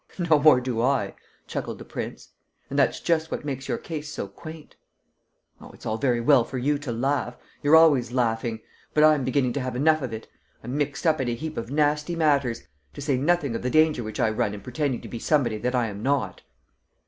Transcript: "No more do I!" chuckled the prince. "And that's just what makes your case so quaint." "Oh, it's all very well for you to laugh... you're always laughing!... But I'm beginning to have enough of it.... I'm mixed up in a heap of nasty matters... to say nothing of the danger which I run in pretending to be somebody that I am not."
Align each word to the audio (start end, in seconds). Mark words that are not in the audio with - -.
"No 0.17 0.39
more 0.39 0.59
do 0.59 0.81
I!" 0.81 1.13
chuckled 1.45 1.77
the 1.77 1.85
prince. 1.85 2.29
"And 2.71 2.79
that's 2.79 2.99
just 2.99 3.29
what 3.29 3.45
makes 3.45 3.67
your 3.67 3.77
case 3.77 4.09
so 4.09 4.27
quaint." 4.27 4.75
"Oh, 5.61 5.69
it's 5.73 5.85
all 5.85 5.99
very 5.99 6.19
well 6.19 6.43
for 6.43 6.57
you 6.57 6.79
to 6.79 6.91
laugh... 6.91 7.37
you're 7.61 7.75
always 7.75 8.11
laughing!... 8.11 8.61
But 8.95 9.03
I'm 9.03 9.23
beginning 9.23 9.53
to 9.53 9.61
have 9.61 9.75
enough 9.75 10.01
of 10.01 10.11
it.... 10.11 10.27
I'm 10.63 10.75
mixed 10.75 11.05
up 11.05 11.21
in 11.21 11.27
a 11.29 11.35
heap 11.35 11.55
of 11.55 11.69
nasty 11.69 12.15
matters... 12.15 12.63
to 12.95 13.01
say 13.01 13.15
nothing 13.15 13.55
of 13.55 13.61
the 13.61 13.69
danger 13.69 14.03
which 14.03 14.19
I 14.19 14.31
run 14.31 14.55
in 14.55 14.61
pretending 14.61 15.01
to 15.01 15.07
be 15.07 15.19
somebody 15.19 15.59
that 15.59 15.75
I 15.75 15.85
am 15.85 16.01
not." 16.01 16.41